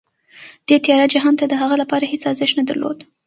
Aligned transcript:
دې 0.67 0.75
تیاره 0.85 1.07
جهان 1.13 1.33
د 1.37 1.53
هغه 1.61 1.75
لپاره 1.81 2.09
هېڅ 2.11 2.21
ارزښت 2.31 2.55
نه 2.59 2.63
درلود 2.69 2.97